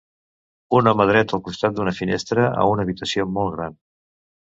Un 0.77 0.89
home 0.91 1.05
dret 1.11 1.35
al 1.37 1.45
costat 1.49 1.77
d'una 1.81 1.95
finestra 2.01 2.49
a 2.65 2.67
una 2.73 2.89
habitació 2.89 3.31
molt 3.39 3.59
gran. 3.61 3.83